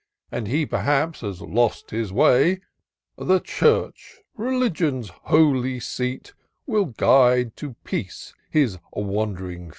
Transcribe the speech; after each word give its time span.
And 0.31 0.47
he, 0.47 0.65
perhaps, 0.65 1.19
has 1.21 1.41
lost 1.43 1.91
his 1.91 2.11
way;— 2.11 2.61
The 3.29 3.39
Church,— 3.39 4.17
Religion's 4.51 5.09
holy 5.09 5.79
seat, 5.79 6.33
Will 6.65 6.85
guide 6.85 7.55
to 7.57 7.75
peace 7.83 8.33
his 8.49 8.79
wand'ring 8.95 9.67
feet 9.67 9.69